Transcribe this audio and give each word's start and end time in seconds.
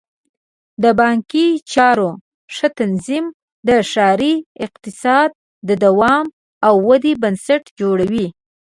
د 0.83 0.85
بانکي 0.99 1.47
چارو 1.73 2.09
ښه 2.55 2.67
تنظیم 2.79 3.25
د 3.67 3.69
ښاري 3.91 4.35
اقتصاد 4.65 5.29
د 5.67 5.69
دوام 5.83 6.25
او 6.67 6.73
ودې 6.87 7.13
بنسټ 7.23 7.63
جوړوي. 7.79 8.27